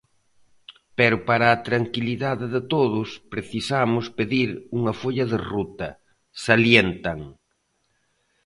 Pero 0.97 1.15
para 1.27 1.47
a 1.49 1.61
tranquilidade 1.67 2.45
de 2.55 2.61
todos, 2.73 3.09
precisamos 3.33 4.05
pedir 4.17 4.49
unha 4.77 4.93
folla 5.01 5.25
de 5.31 5.37
ruta, 5.53 5.89
salientan. 6.45 7.19